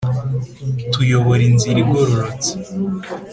[0.93, 2.51] tuyobore inzira igororotse: